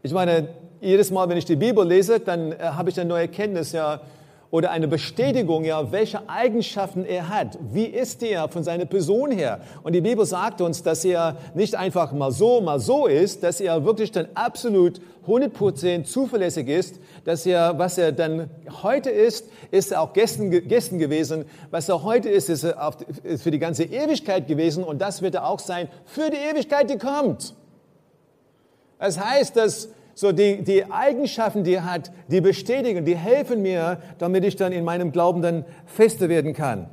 [0.02, 0.48] Ich meine,
[0.82, 4.02] jedes Mal, wenn ich die Bibel lese, dann äh, habe ich eine neue Erkenntnis, ja,
[4.52, 7.58] oder eine Bestätigung, ja, welche Eigenschaften er hat.
[7.72, 9.60] Wie ist er von seiner Person her?
[9.84, 13.62] Und die Bibel sagt uns, dass er nicht einfach mal so, mal so ist, dass
[13.62, 18.50] er wirklich dann absolut 100% zuverlässig ist, dass er, was er dann
[18.82, 21.46] heute ist, ist er auch gestern, gestern gewesen.
[21.70, 22.94] Was er heute ist, ist er
[23.38, 26.98] für die ganze Ewigkeit gewesen und das wird er auch sein für die Ewigkeit, die
[26.98, 27.54] kommt.
[28.98, 29.90] Das heißt, dass
[30.20, 34.74] so die, die Eigenschaften, die er hat, die bestätigen, die helfen mir, damit ich dann
[34.74, 36.90] in meinem Glauben dann fester werden kann.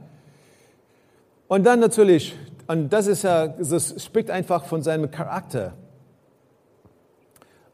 [1.49, 2.37] Und dann natürlich,
[2.69, 5.73] und das ist ja, das spricht einfach von seinem Charakter.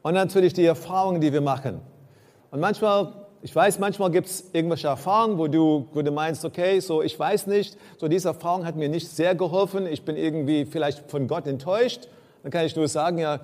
[0.01, 1.81] Und natürlich die Erfahrungen, die wir machen.
[2.49, 3.13] Und manchmal,
[3.43, 7.19] ich weiß, manchmal gibt es irgendwelche Erfahrungen, wo du, wo du meinst, okay, so ich
[7.19, 11.27] weiß nicht, so diese Erfahrung hat mir nicht sehr geholfen, ich bin irgendwie vielleicht von
[11.27, 12.07] Gott enttäuscht.
[12.41, 13.39] Dann kann ich nur sagen, ja,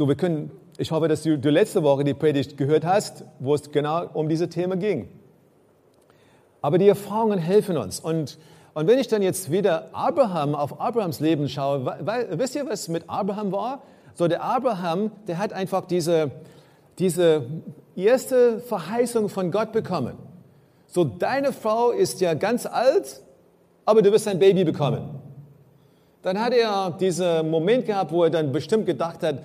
[0.00, 3.54] so, wir können, ich hoffe, dass du, du letzte Woche die Predigt gehört hast, wo
[3.54, 5.10] es genau um diese Themen ging.
[6.62, 8.00] Aber die Erfahrungen helfen uns.
[8.00, 8.38] Und,
[8.72, 12.88] und wenn ich dann jetzt wieder Abraham auf Abrahams Leben schaue, weil, wisst ihr, was
[12.88, 13.82] mit Abraham war?
[14.14, 16.30] So, der Abraham, der hat einfach diese,
[16.98, 17.44] diese
[17.94, 20.16] erste Verheißung von Gott bekommen.
[20.86, 23.20] So, deine Frau ist ja ganz alt,
[23.84, 25.20] aber du wirst ein Baby bekommen.
[26.22, 29.40] Dann hat er diesen Moment gehabt, wo er dann bestimmt gedacht hat,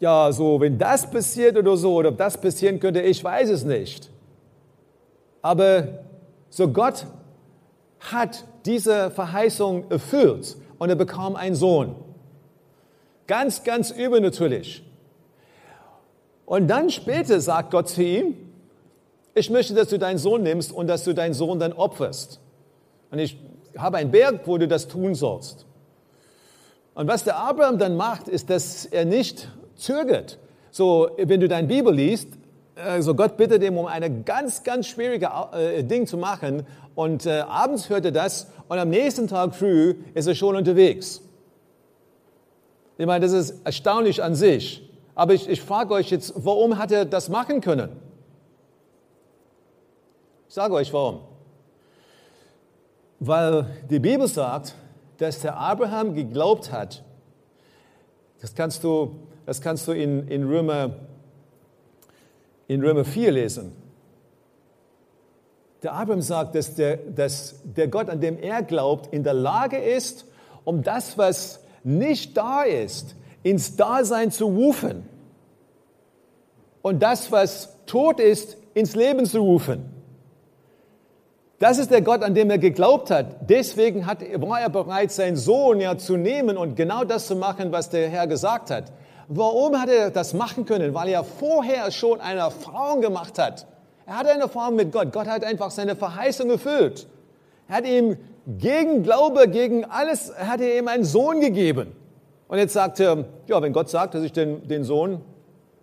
[0.00, 3.64] ja, so, wenn das passiert oder so, oder ob das passieren könnte, ich weiß es
[3.64, 4.10] nicht.
[5.42, 5.88] Aber
[6.50, 7.06] so Gott
[8.00, 11.96] hat diese Verheißung erfüllt und er bekam einen Sohn.
[13.26, 14.84] Ganz, ganz übernatürlich.
[16.46, 18.34] Und dann später sagt Gott zu ihm,
[19.34, 22.40] ich möchte, dass du deinen Sohn nimmst und dass du deinen Sohn dann opferst.
[23.10, 23.38] Und ich
[23.76, 25.66] habe einen Berg, wo du das tun sollst.
[26.94, 30.38] Und was der Abraham dann macht, ist, dass er nicht zögert.
[30.70, 32.28] So, wenn du deine Bibel liest,
[32.76, 36.66] also Gott bittet ihm, um eine ganz, ganz schwierige äh, Ding zu machen.
[36.94, 41.22] Und äh, abends hört er das und am nächsten Tag früh ist er schon unterwegs.
[42.98, 44.82] Ich meine, das ist erstaunlich an sich.
[45.14, 47.90] Aber ich, ich frage euch jetzt, warum hat er das machen können?
[50.48, 51.20] Ich sage euch warum.
[53.20, 54.74] Weil die Bibel sagt,
[55.18, 57.02] dass der Abraham geglaubt hat.
[58.40, 59.16] Das kannst du
[59.48, 60.90] das kannst du in, in, Römer,
[62.66, 63.72] in Römer 4 lesen.
[65.82, 69.78] Der Abraham sagt, dass der, dass der Gott, an dem er glaubt, in der Lage
[69.78, 70.26] ist,
[70.64, 75.08] um das, was nicht da ist, ins Dasein zu rufen.
[76.82, 79.82] Und das, was tot ist, ins Leben zu rufen.
[81.58, 83.48] Das ist der Gott, an dem er geglaubt hat.
[83.48, 87.72] Deswegen hat, war er bereit, seinen Sohn ja zu nehmen und genau das zu machen,
[87.72, 88.92] was der Herr gesagt hat.
[89.28, 90.94] Warum hat er das machen können?
[90.94, 93.66] Weil er vorher schon eine Erfahrung gemacht hat.
[94.06, 95.12] Er hatte eine Erfahrung mit Gott.
[95.12, 97.06] Gott hat einfach seine Verheißung erfüllt.
[97.68, 101.92] Er hat ihm gegen Glaube, gegen alles, er hat ihm einen Sohn gegeben.
[102.48, 105.20] Und jetzt sagt er, ja, wenn Gott sagt, dass ich den, den Sohn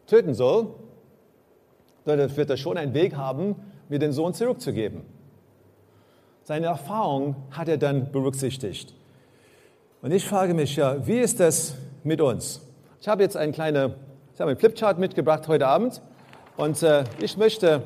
[0.08, 0.68] töten soll,
[2.06, 3.56] dann wird er schon einen Weg haben,
[3.90, 5.02] mir den Sohn zurückzugeben.
[6.44, 8.96] Seine Erfahrung hat er dann berücksichtigt.
[10.02, 12.65] Und ich frage mich ja, wie ist das mit uns.
[13.06, 13.94] Ich habe jetzt eine kleine,
[14.34, 16.02] ich habe einen Flipchart mitgebracht heute Abend
[16.58, 17.84] und äh, ich möchte,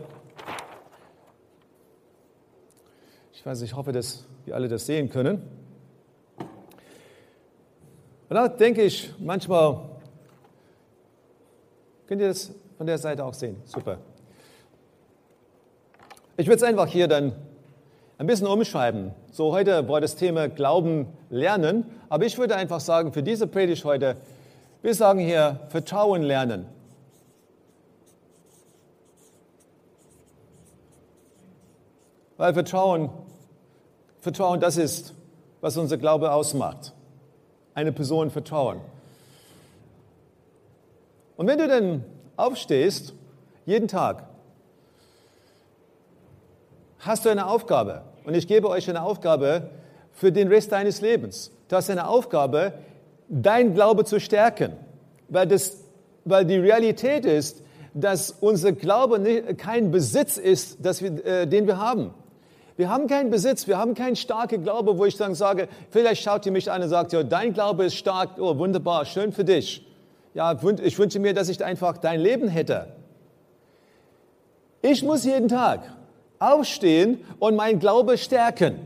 [3.34, 5.42] ich weiß, ich hoffe, dass wir alle das sehen können.
[6.38, 6.48] Und
[8.30, 9.90] da denke ich manchmal,
[12.08, 13.58] könnt ihr das von der Seite auch sehen?
[13.66, 13.98] Super.
[16.38, 17.34] Ich würde es einfach hier dann
[18.18, 19.12] ein bisschen umschreiben.
[19.34, 23.84] So heute war das Thema Glauben lernen, aber ich würde einfach sagen, für diese Predigt
[23.84, 24.16] heute,
[24.82, 26.66] wir sagen hier Vertrauen lernen.
[32.38, 33.10] Weil Vertrauen,
[34.22, 35.14] Vertrauen, das ist,
[35.60, 36.94] was unser Glaube ausmacht.
[37.74, 38.80] Eine Person vertrauen.
[41.36, 42.06] Und wenn du dann
[42.38, 43.14] aufstehst,
[43.66, 44.24] jeden Tag,
[47.00, 48.04] hast du eine Aufgabe.
[48.26, 49.70] Und ich gebe euch eine Aufgabe
[50.12, 51.52] für den Rest deines Lebens.
[51.68, 52.74] Du hast eine Aufgabe,
[53.30, 54.74] dein Glaube zu stärken.
[55.30, 55.78] Weil, das,
[56.26, 57.62] weil die Realität ist,
[57.94, 62.14] dass unser Glaube nicht, kein Besitz ist, das wir, äh, den wir haben.
[62.78, 66.46] Wir haben keinen Besitz, wir haben keinen starken Glaube, wo ich dann sage, vielleicht schaut
[66.46, 69.86] ihr mich an und sagt, ja, dein Glaube ist stark, oh, wunderbar, schön für dich.
[70.34, 72.94] Ja, ich wünsche mir, dass ich einfach dein Leben hätte.
[74.82, 75.82] Ich muss jeden Tag
[76.40, 78.80] aufstehen und mein Glaube stärken.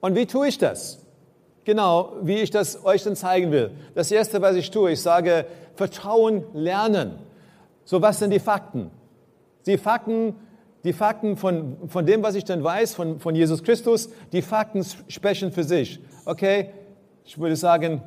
[0.00, 1.05] Und wie tue ich das?
[1.66, 3.72] Genau, wie ich das euch dann zeigen will.
[3.96, 7.18] Das Erste, was ich tue, ich sage, Vertrauen lernen.
[7.84, 8.92] So, was sind die Fakten?
[9.66, 10.36] Die Fakten,
[10.84, 14.86] die Fakten von, von dem, was ich dann weiß, von, von Jesus Christus, die Fakten
[15.08, 15.98] sprechen für sich.
[16.24, 16.70] Okay?
[17.24, 18.00] Ich würde sagen,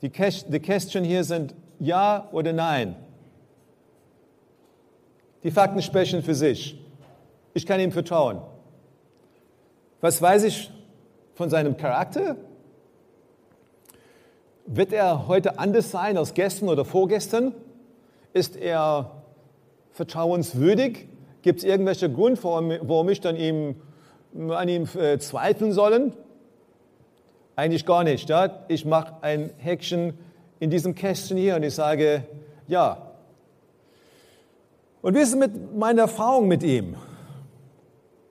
[0.00, 2.94] die, die Kästchen hier sind Ja oder Nein.
[5.42, 6.80] Die Fakten sprechen für sich.
[7.52, 8.40] Ich kann ihm vertrauen.
[10.00, 10.70] Was weiß ich
[11.38, 12.34] von seinem Charakter?
[14.66, 17.54] Wird er heute anders sein als gestern oder vorgestern?
[18.32, 19.22] Ist er
[19.92, 21.06] vertrauenswürdig?
[21.42, 23.76] Gibt es irgendwelche Grund, warum ich dann ihm,
[24.50, 26.12] an ihm äh, zweifeln sollen?
[27.54, 28.28] Eigentlich gar nicht.
[28.28, 28.64] Ja?
[28.66, 30.18] Ich mache ein Häkchen
[30.58, 32.24] in diesem Kästchen hier und ich sage,
[32.66, 33.12] ja,
[35.02, 36.96] und wie ist es mit meiner Erfahrung mit ihm?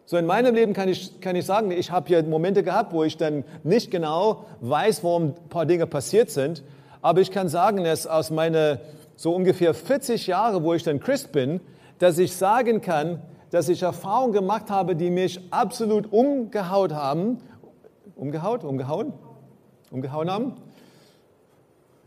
[0.10, 3.04] So in meinem Leben kann ich, kann ich sagen, ich habe hier Momente gehabt, wo
[3.04, 6.64] ich dann nicht genau weiß, warum ein paar Dinge passiert sind.
[7.02, 8.80] Aber ich kann sagen, dass aus meiner
[9.18, 11.60] so ungefähr 40 Jahre, wo ich dann Christ bin,
[12.00, 17.42] dass ich sagen kann, dass ich Erfahrungen gemacht habe, die mich absolut umgehaut haben.
[18.16, 18.64] Umgehaut?
[18.64, 19.12] Umgehauen?
[19.92, 20.54] Umgehauen haben?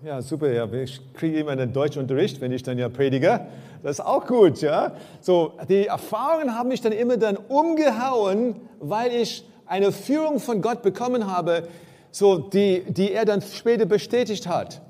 [0.02, 0.50] Ja, super.
[0.50, 0.66] Ja.
[0.72, 3.40] Ich kriege immer einen Deutschunterricht, wenn ich dann ja predige.
[3.82, 4.92] Das ist auch gut, ja.
[5.20, 10.80] So, die Erfahrungen haben mich dann immer dann umgehauen, weil ich eine Führung von Gott
[10.80, 11.64] bekommen habe,
[12.12, 14.80] so, die, die er dann später bestätigt hat.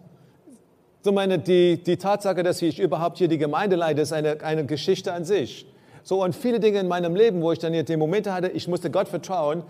[1.03, 4.65] So meine, die, die Tatsache, dass ich überhaupt hier die Gemeinde leite, ist eine, eine
[4.65, 5.67] Geschichte an sich.
[6.05, 8.93] So, und viele Dinge in meinem Leben, wo ich dann die Momente hatte, ich musste
[8.93, 9.65] Gott vertrauen.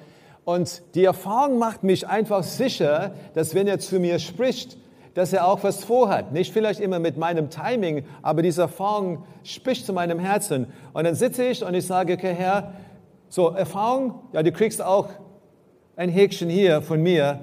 [0.44, 4.76] Und die Erfahrung macht mich einfach sicher, dass wenn er zu mir spricht,
[5.14, 6.32] dass er auch was vorhat.
[6.32, 10.66] Nicht vielleicht immer mit meinem Timing, aber diese Erfahrung spricht zu meinem Herzen.
[10.92, 12.74] Und dann sitze ich und ich sage, okay, Herr,
[13.28, 15.08] so Erfahrung, ja, du kriegst auch
[15.96, 17.40] ein Häkchen hier von mir,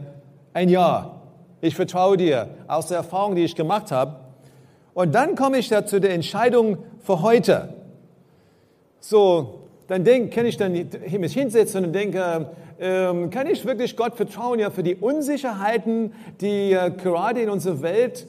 [0.53, 1.13] ein Ja.
[1.59, 4.19] Ich vertraue dir aus der Erfahrung, die ich gemacht habe.
[4.93, 7.73] Und dann komme ich da zu der Entscheidung für heute.
[8.99, 14.15] So, dann denk, kann ich dann mich hinsetzen und denke, ähm, kann ich wirklich Gott
[14.15, 18.27] vertrauen, ja, für die Unsicherheiten, die äh, gerade in unserer Welt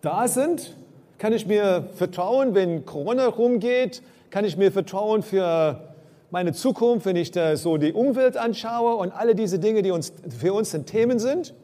[0.00, 0.76] da sind?
[1.18, 4.02] Kann ich mir vertrauen, wenn Corona rumgeht?
[4.30, 5.94] Kann ich mir vertrauen für
[6.30, 10.12] meine Zukunft, wenn ich da so die Umwelt anschaue und alle diese Dinge, die uns,
[10.38, 11.54] für uns ein Themen sind?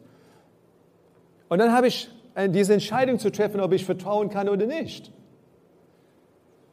[1.49, 5.11] Und dann habe ich äh, diese Entscheidung zu treffen, ob ich vertrauen kann oder nicht.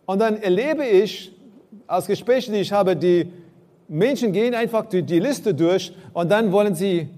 [0.05, 1.33] Und dann erlebe ich
[1.87, 3.31] aus Gesprächen, die ich habe, die
[3.87, 7.09] Menschen gehen einfach die, die Liste durch und dann wollen sie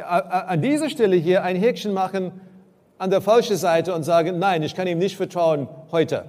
[0.00, 2.40] an dieser Stelle hier ein Häkchen machen
[2.98, 6.24] an der falschen Seite und sagen, nein, ich kann ihm nicht vertrauen heute.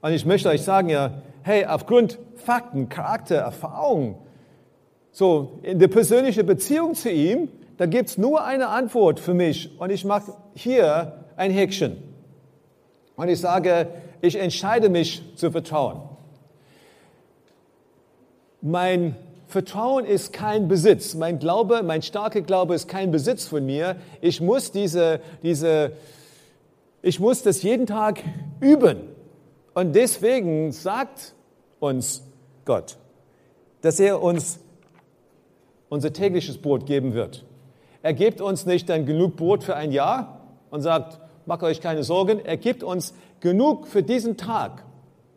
[0.00, 4.16] Und ich möchte euch sagen, ja, hey, aufgrund Fakten, Charakter, Erfahrung,
[5.12, 9.78] so in der persönlichen Beziehung zu ihm, da gibt es nur eine Antwort für mich
[9.78, 12.02] und ich mache hier ein Häkchen.
[13.16, 13.88] Und ich sage,
[14.22, 16.15] ich entscheide mich zu vertrauen.
[18.62, 19.16] Mein
[19.48, 21.14] Vertrauen ist kein Besitz.
[21.14, 23.96] Mein Glaube, mein starker Glaube ist kein Besitz von mir.
[24.20, 25.92] Ich muss diese, diese,
[27.02, 28.22] ich muss das jeden Tag
[28.60, 29.00] üben.
[29.74, 31.34] Und deswegen sagt
[31.80, 32.24] uns
[32.64, 32.96] Gott,
[33.82, 34.58] dass er uns
[35.88, 37.44] unser tägliches Brot geben wird.
[38.02, 40.40] Er gibt uns nicht dann genug Brot für ein Jahr
[40.70, 42.44] und sagt, macht euch keine Sorgen.
[42.44, 44.82] Er gibt uns genug für diesen Tag.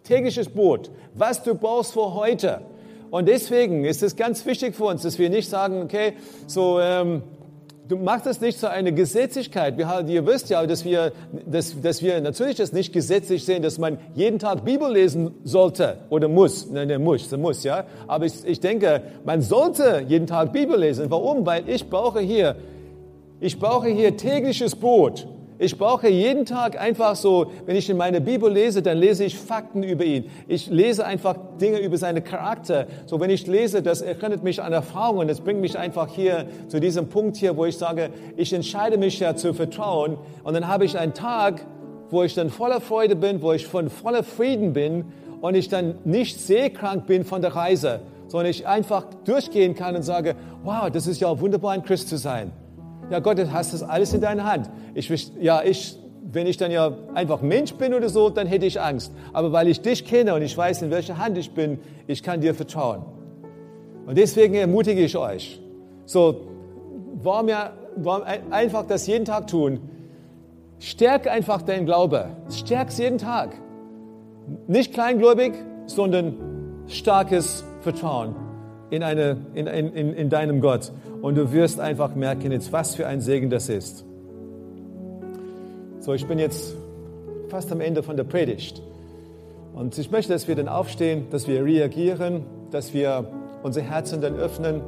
[0.04, 2.62] Tägliches Brot, was du brauchst für heute.
[3.12, 6.14] Und deswegen ist es ganz wichtig für uns, dass wir nicht sagen, okay,
[6.48, 7.24] so, ähm,
[7.88, 9.78] du machst es nicht zu einer Gesetzlichkeit.
[9.78, 11.12] Wir, ihr wisst ja, dass wir,
[11.46, 15.98] dass, dass wir natürlich das nicht gesetzlich sehen, dass man jeden Tag Bibel lesen sollte
[16.10, 16.70] oder muss.
[16.70, 17.86] Nein, der muss, muss, ja.
[18.08, 21.10] Aber ich, ich denke, man sollte jeden Tag Bibel lesen.
[21.10, 21.46] Warum?
[21.46, 22.56] Weil ich brauche hier,
[23.40, 25.28] ich brauche hier tägliches Brot.
[25.62, 29.38] Ich brauche jeden Tag einfach so, wenn ich in meine Bibel lese, dann lese ich
[29.38, 30.30] Fakten über ihn.
[30.48, 32.88] Ich lese einfach Dinge über seine Charakter.
[33.06, 35.28] So, wenn ich lese, das erinnert mich an Erfahrungen.
[35.28, 39.20] Das bringt mich einfach hier zu diesem Punkt hier, wo ich sage, ich entscheide mich
[39.20, 40.18] ja zu vertrauen.
[40.46, 41.66] Und dann habe ich einen Tag,
[42.10, 45.96] wo ich dann voller Freude bin, wo ich von voller Frieden bin und ich dann
[46.06, 51.06] nicht seekrank bin von der Reise, sondern ich einfach durchgehen kann und sage, wow, das
[51.06, 52.54] ist ja wunderbar, ein Christ zu sein.
[53.10, 54.70] Ja, Gott, du hast das alles in deiner Hand.
[54.94, 55.98] Ich, ja, ich,
[56.32, 59.12] wenn ich dann ja einfach Mensch bin oder so, dann hätte ich Angst.
[59.34, 62.42] Aber weil ich dich kenne und ich weiß, in welcher Hand ich bin, ich kann
[62.42, 63.04] dir vertrauen.
[64.06, 65.60] Und deswegen ermutige ich euch.
[66.06, 66.42] So,
[67.22, 69.80] warum ja, warum einfach das jeden Tag tun?
[70.80, 72.28] Stärk einfach deinen Glaube.
[72.52, 73.56] Stärk es jeden Tag.
[74.68, 75.54] Nicht kleingläubig,
[75.88, 76.36] sondern
[76.88, 78.49] starkes Vertrauen
[78.90, 80.92] in, eine, in, in, in deinem Gott.
[81.22, 84.06] Und du wirst einfach merken, jetzt was für ein Segen das ist.
[86.00, 86.76] So, ich bin jetzt
[87.50, 88.82] fast am Ende von der Predigt.
[89.74, 93.28] Und ich möchte, dass wir dann aufstehen, dass wir reagieren, dass wir
[93.64, 94.82] unsere Herzen dann öffnen.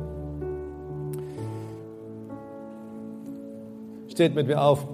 [4.07, 4.85] Steht mit mir auf.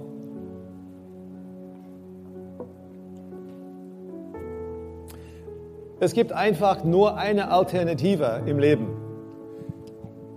[6.00, 8.86] Es gibt einfach nur eine Alternative im Leben.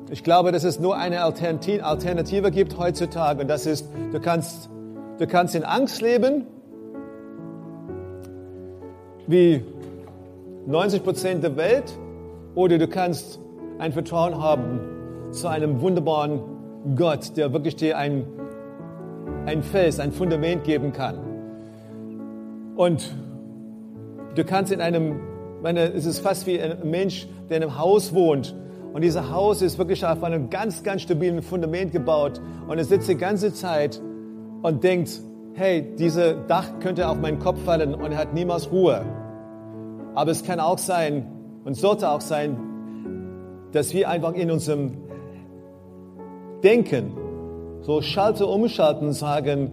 [0.10, 4.70] Ich glaube, dass es nur eine Alternative gibt heutzutage und das ist, du kannst,
[5.20, 6.48] du kannst in Angst leben,
[9.28, 9.64] wie
[10.66, 11.98] 90 Prozent der Welt,
[12.56, 13.40] oder du kannst
[13.80, 14.80] ein Vertrauen haben
[15.32, 16.42] zu einem wunderbaren
[16.96, 18.26] Gott, der wirklich dir ein,
[19.46, 21.20] ein Fels, ein Fundament geben kann.
[22.76, 23.16] Und
[24.36, 25.20] du kannst in einem,
[25.62, 28.56] meine, es ist fast wie ein Mensch, der in einem Haus wohnt
[28.94, 32.42] und dieses Haus ist wirklich auf einem ganz, ganz stabilen Fundament gebaut.
[32.68, 34.02] Und er sitzt die ganze Zeit
[34.62, 35.22] und denkt,
[35.54, 39.06] hey, dieses Dach könnte auf meinen Kopf fallen und er hat niemals Ruhe.
[40.14, 41.26] Aber es kann auch sein
[41.64, 42.58] und sollte auch sein,
[43.72, 44.98] dass wir einfach in unserem
[46.62, 47.14] Denken
[47.82, 49.72] so schalte umschalten und sagen,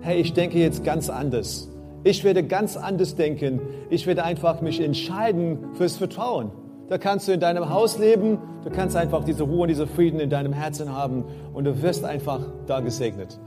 [0.00, 1.71] hey, ich denke jetzt ganz anders.
[2.04, 3.60] Ich werde ganz anders denken.
[3.90, 6.50] Ich werde einfach mich entscheiden fürs Vertrauen.
[6.88, 10.20] Da kannst du in deinem Haus leben, du kannst einfach diese Ruhe und diese Frieden
[10.20, 13.38] in deinem Herzen haben und du wirst einfach da gesegnet.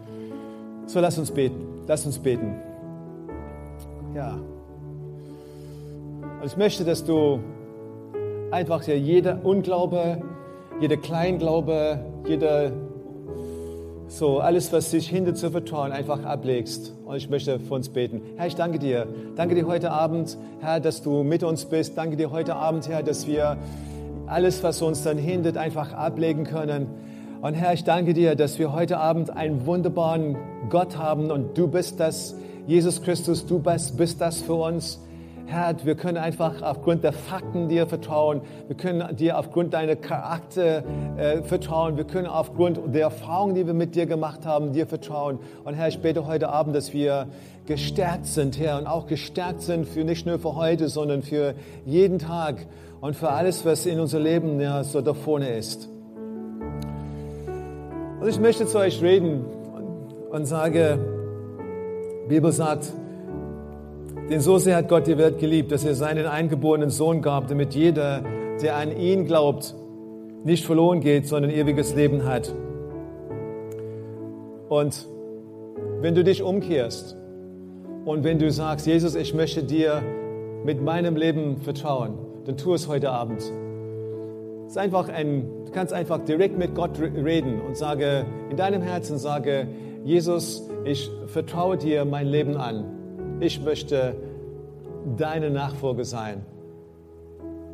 [0.88, 1.84] So, lass uns beten.
[1.88, 2.56] Lass uns beten.
[4.16, 4.40] Ja.
[6.42, 7.40] Und ich möchte, dass du
[8.52, 10.22] einfach ja jeder Unglaube,
[10.80, 12.72] jeder Kleinglaube, jeder
[14.08, 16.94] so alles, was sich hindert zu vertrauen, einfach ablegst.
[17.06, 18.22] Und ich möchte für uns beten.
[18.38, 19.08] Herr, ich danke dir.
[19.36, 21.98] Danke dir heute Abend, Herr, dass du mit uns bist.
[21.98, 23.58] Danke dir heute Abend, Herr, dass wir
[24.28, 26.88] alles, was uns dann hindert, einfach ablegen können.
[27.42, 30.38] Und Herr, ich danke dir, dass wir heute Abend einen wunderbaren
[30.70, 35.00] Gott haben und du bist das, Jesus Christus, du bist, bist das für uns.
[35.48, 38.42] Herr, wir können einfach aufgrund der Fakten dir vertrauen.
[38.68, 40.84] Wir können dir aufgrund deiner Charakter
[41.18, 41.98] äh, vertrauen.
[41.98, 45.38] Wir können aufgrund der Erfahrungen, die wir mit dir gemacht haben, dir vertrauen.
[45.64, 47.28] Und Herr, ich bete heute Abend, dass wir
[47.68, 51.54] gestärkt sind, Herr, und auch gestärkt sind für nicht nur für heute, sondern für
[51.86, 52.66] jeden Tag
[53.00, 55.90] und für alles, was in unser Leben ja, so da vorne ist.
[58.20, 59.46] Und ich möchte zu euch reden
[60.32, 60.98] und, sage,
[62.26, 62.92] die Bibel sagt,
[64.30, 67.76] denn so sehr hat Gott die Welt geliebt, dass er seinen eingeborenen Sohn gab, damit
[67.76, 68.24] jeder,
[68.62, 69.76] der an ihn glaubt,
[70.44, 72.54] nicht verloren geht, sondern ewiges Leben hat.
[74.68, 75.08] Und
[76.02, 77.16] wenn du dich umkehrst
[78.06, 80.02] und wenn du sagst, Jesus, ich möchte dir
[80.64, 83.42] mit meinem Leben vertrauen, dann tu es heute Abend.
[83.42, 88.82] Es ist einfach ein, du kannst einfach direkt mit Gott reden und sage, in deinem
[88.82, 89.68] Herzen sage,
[90.04, 92.95] Jesus, ich vertraue dir mein Leben an
[93.40, 94.16] ich möchte
[95.18, 96.46] deine Nachfolger sein.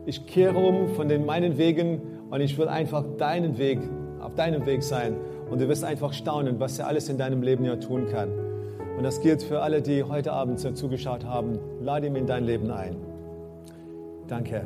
[0.05, 3.79] Ich kehre um von den meinen Wegen und ich will einfach deinen Weg,
[4.19, 5.15] auf deinem Weg sein.
[5.49, 8.29] Und du wirst einfach staunen, was er alles in deinem Leben ja tun kann.
[8.97, 11.59] Und das gilt für alle, die heute Abend zugeschaut haben.
[11.81, 12.95] Lade ihm in dein Leben ein.
[14.27, 14.65] Danke.